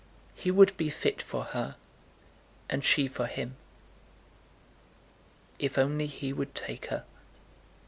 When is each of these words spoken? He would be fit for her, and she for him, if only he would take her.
He 0.33 0.49
would 0.49 0.75
be 0.77 0.89
fit 0.89 1.21
for 1.21 1.43
her, 1.43 1.75
and 2.67 2.83
she 2.83 3.07
for 3.07 3.27
him, 3.27 3.55
if 5.59 5.77
only 5.77 6.07
he 6.07 6.33
would 6.33 6.55
take 6.55 6.87
her. 6.87 7.05